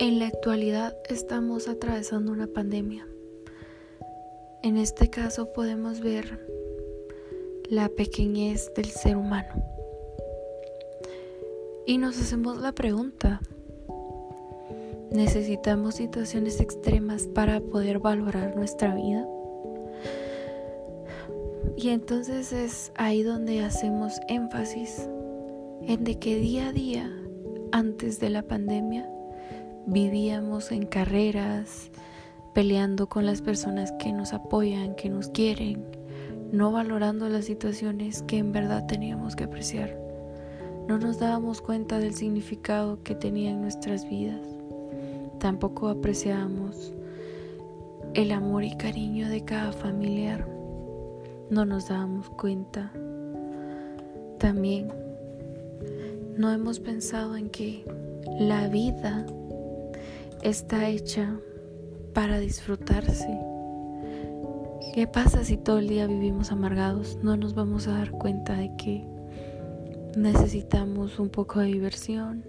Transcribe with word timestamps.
En 0.00 0.18
la 0.18 0.26
actualidad 0.26 0.96
estamos 1.08 1.68
atravesando 1.68 2.32
una 2.32 2.48
pandemia. 2.48 3.06
En 4.62 4.76
este 4.76 5.08
caso 5.08 5.52
podemos 5.52 6.00
ver 6.00 6.44
la 7.68 7.88
pequeñez 7.88 8.72
del 8.74 8.86
ser 8.86 9.16
humano. 9.16 9.54
Y 11.86 11.98
nos 11.98 12.20
hacemos 12.20 12.60
la 12.60 12.72
pregunta, 12.72 13.40
¿necesitamos 15.12 15.94
situaciones 15.94 16.60
extremas 16.60 17.28
para 17.28 17.60
poder 17.60 18.00
valorar 18.00 18.56
nuestra 18.56 18.96
vida? 18.96 19.28
Y 21.76 21.90
entonces 21.90 22.52
es 22.52 22.90
ahí 22.96 23.22
donde 23.22 23.60
hacemos 23.60 24.18
énfasis 24.26 25.08
en 25.82 26.02
de 26.02 26.18
que 26.18 26.34
día 26.34 26.68
a 26.68 26.72
día, 26.72 27.12
antes 27.70 28.18
de 28.18 28.30
la 28.30 28.42
pandemia, 28.42 29.08
vivíamos 29.86 30.72
en 30.72 30.86
carreras, 30.86 31.90
peleando 32.52 33.08
con 33.08 33.26
las 33.26 33.42
personas 33.42 33.92
que 33.92 34.12
nos 34.12 34.32
apoyan, 34.32 34.94
que 34.94 35.08
nos 35.08 35.28
quieren, 35.28 35.84
no 36.52 36.70
valorando 36.72 37.28
las 37.28 37.46
situaciones 37.46 38.22
que 38.22 38.38
en 38.38 38.52
verdad 38.52 38.86
teníamos 38.86 39.36
que 39.36 39.44
apreciar. 39.44 39.98
No 40.88 40.98
nos 40.98 41.18
dábamos 41.18 41.60
cuenta 41.60 41.98
del 41.98 42.14
significado 42.14 43.02
que 43.02 43.14
tenía 43.14 43.50
en 43.50 43.60
nuestras 43.60 44.08
vidas. 44.08 44.46
Tampoco 45.38 45.88
apreciábamos 45.88 46.92
el 48.14 48.32
amor 48.32 48.64
y 48.64 48.76
cariño 48.76 49.28
de 49.28 49.44
cada 49.44 49.72
familiar. 49.72 50.46
No 51.50 51.64
nos 51.64 51.88
dábamos 51.88 52.30
cuenta. 52.30 52.92
También 54.38 54.92
no 56.36 56.52
hemos 56.52 56.80
pensado 56.80 57.36
en 57.36 57.50
que 57.50 57.84
la 58.38 58.68
vida 58.68 59.26
está 60.44 60.88
hecha 60.88 61.40
para 62.12 62.38
disfrutarse. 62.38 63.40
¿Qué 64.94 65.06
pasa 65.10 65.42
si 65.42 65.56
todo 65.56 65.78
el 65.78 65.88
día 65.88 66.06
vivimos 66.06 66.52
amargados? 66.52 67.18
No 67.22 67.38
nos 67.38 67.54
vamos 67.54 67.88
a 67.88 67.92
dar 67.92 68.10
cuenta 68.10 68.52
de 68.52 68.76
que 68.76 69.06
necesitamos 70.16 71.18
un 71.18 71.30
poco 71.30 71.60
de 71.60 71.68
diversión, 71.68 72.44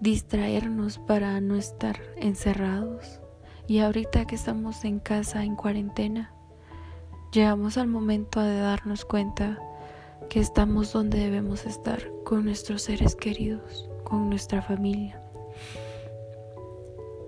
distraernos 0.00 0.98
para 0.98 1.40
no 1.40 1.56
estar 1.56 2.00
encerrados. 2.16 3.20
Y 3.66 3.80
ahorita 3.80 4.24
que 4.26 4.36
estamos 4.36 4.84
en 4.84 5.00
casa, 5.00 5.44
en 5.44 5.56
cuarentena, 5.56 6.32
llegamos 7.32 7.76
al 7.76 7.88
momento 7.88 8.40
de 8.40 8.60
darnos 8.60 9.04
cuenta 9.04 9.58
que 10.28 10.38
estamos 10.38 10.92
donde 10.92 11.18
debemos 11.18 11.66
estar, 11.66 12.08
con 12.24 12.44
nuestros 12.44 12.82
seres 12.82 13.16
queridos, 13.16 13.90
con 14.04 14.30
nuestra 14.30 14.62
familia. 14.62 15.20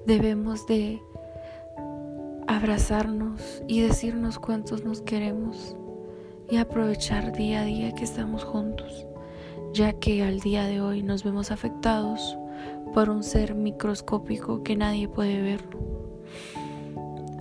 Debemos 0.07 0.67
de 0.67 1.01
abrazarnos 2.49 3.63
y 3.69 3.81
decirnos 3.81 4.39
cuántos 4.39 4.85
nos 4.85 5.01
queremos 5.01 5.77
y 6.51 6.57
aprovechar 6.57 7.33
día 7.33 7.61
a 7.61 7.65
día 7.65 7.95
que 7.95 8.05
estamos 8.05 8.43
juntos, 8.43 9.07
ya 9.73 9.93
que 9.93 10.25
al 10.25 10.41
día 10.41 10.65
de 10.65 10.81
hoy 10.81 11.03
nos 11.03 11.23
vemos 11.23 11.51
afectados 11.53 12.37
por 12.93 13.11
un 13.11 13.23
ser 13.23 13.55
microscópico 13.55 14.63
que 14.63 14.77
nadie 14.77 15.09
puede 15.09 15.41
ver. 15.41 15.65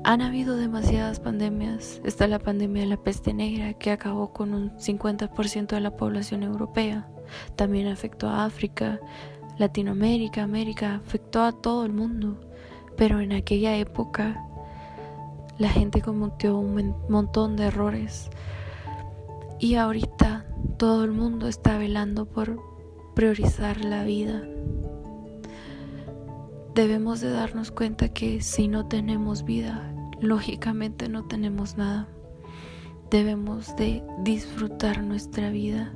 Han 0.03 0.21
habido 0.21 0.55
demasiadas 0.55 1.19
pandemias. 1.19 2.01
Está 2.03 2.27
la 2.27 2.39
pandemia 2.39 2.83
de 2.83 2.89
la 2.89 2.97
peste 2.97 3.33
negra 3.33 3.73
que 3.73 3.91
acabó 3.91 4.33
con 4.33 4.53
un 4.53 4.71
50% 4.77 5.67
de 5.67 5.79
la 5.79 5.95
población 5.95 6.43
europea. 6.43 7.07
También 7.55 7.87
afectó 7.87 8.27
a 8.27 8.45
África, 8.45 8.99
Latinoamérica, 9.57 10.43
América, 10.43 10.95
afectó 10.95 11.43
a 11.43 11.51
todo 11.51 11.85
el 11.85 11.93
mundo. 11.93 12.39
Pero 12.97 13.19
en 13.19 13.33
aquella 13.33 13.75
época 13.77 14.45
la 15.57 15.69
gente 15.69 16.01
cometió 16.01 16.57
un 16.57 16.95
montón 17.07 17.55
de 17.55 17.65
errores 17.65 18.29
y 19.59 19.75
ahorita 19.75 20.45
todo 20.77 21.03
el 21.03 21.11
mundo 21.11 21.47
está 21.47 21.77
velando 21.77 22.25
por 22.25 22.59
priorizar 23.13 23.85
la 23.85 24.03
vida. 24.03 24.41
Debemos 26.73 27.21
de 27.21 27.29
darnos 27.29 27.69
cuenta 27.69 28.09
que 28.09 28.41
si 28.41 28.67
no 28.67 28.87
tenemos 28.87 29.45
vida, 29.45 29.93
lógicamente 30.19 31.09
no 31.09 31.27
tenemos 31.27 31.77
nada. 31.77 32.07
Debemos 33.11 33.75
de 33.75 34.03
disfrutar 34.23 35.03
nuestra 35.03 35.51
vida, 35.51 35.93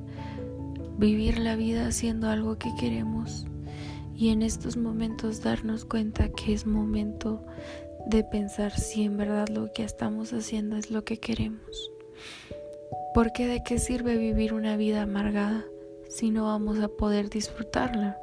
vivir 0.98 1.40
la 1.40 1.56
vida 1.56 1.88
haciendo 1.88 2.30
algo 2.30 2.58
que 2.58 2.70
queremos 2.80 3.46
y 4.16 4.30
en 4.30 4.42
estos 4.42 4.78
momentos 4.78 5.42
darnos 5.42 5.86
cuenta 5.86 6.30
que 6.30 6.54
es 6.54 6.66
momento 6.66 7.46
de 8.06 8.24
pensar 8.24 8.72
si 8.72 9.04
en 9.04 9.18
verdad 9.18 9.50
lo 9.50 9.72
que 9.74 9.84
estamos 9.84 10.32
haciendo 10.32 10.78
es 10.78 10.92
lo 10.92 11.04
que 11.04 11.18
queremos. 11.18 11.92
Porque 13.14 13.48
de 13.48 13.64
qué 13.64 13.80
sirve 13.80 14.18
vivir 14.18 14.54
una 14.54 14.78
vida 14.78 15.02
amargada 15.02 15.66
si 16.08 16.32
no 16.32 16.46
vamos 16.46 16.80
a 16.80 16.88
poder 16.88 17.30
disfrutarla? 17.30 18.18